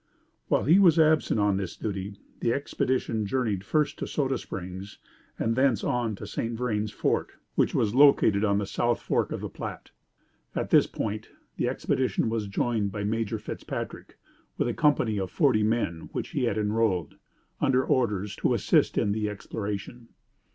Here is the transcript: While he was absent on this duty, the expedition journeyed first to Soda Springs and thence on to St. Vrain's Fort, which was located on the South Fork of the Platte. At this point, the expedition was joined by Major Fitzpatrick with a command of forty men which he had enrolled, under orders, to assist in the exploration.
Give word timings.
While 0.47 0.63
he 0.63 0.79
was 0.79 0.97
absent 0.97 1.39
on 1.39 1.57
this 1.57 1.77
duty, 1.77 2.15
the 2.39 2.53
expedition 2.53 3.23
journeyed 3.27 3.63
first 3.63 3.99
to 3.99 4.07
Soda 4.07 4.39
Springs 4.39 4.97
and 5.37 5.55
thence 5.55 5.83
on 5.83 6.15
to 6.15 6.25
St. 6.25 6.57
Vrain's 6.57 6.89
Fort, 6.91 7.33
which 7.53 7.75
was 7.75 7.93
located 7.93 8.43
on 8.43 8.57
the 8.57 8.65
South 8.65 8.99
Fork 8.99 9.31
of 9.31 9.41
the 9.41 9.47
Platte. 9.49 9.91
At 10.55 10.71
this 10.71 10.87
point, 10.87 11.29
the 11.57 11.67
expedition 11.69 12.29
was 12.29 12.47
joined 12.47 12.91
by 12.91 13.03
Major 13.03 13.37
Fitzpatrick 13.37 14.17
with 14.57 14.67
a 14.67 14.73
command 14.73 15.19
of 15.19 15.29
forty 15.29 15.61
men 15.61 16.09
which 16.13 16.29
he 16.29 16.45
had 16.45 16.57
enrolled, 16.57 17.17
under 17.59 17.85
orders, 17.85 18.35
to 18.37 18.55
assist 18.55 18.97
in 18.97 19.11
the 19.11 19.29
exploration. 19.29 20.07